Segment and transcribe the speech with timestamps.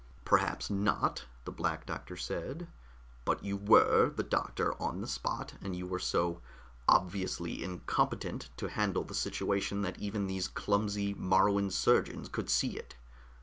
[0.25, 2.67] "Perhaps not," the Black Doctor said.
[3.23, 6.41] "But you were the doctor on the spot, and you were so
[6.87, 12.95] obviously incompetent to handle the situation that even these clumsy Moruan surgeons could see it.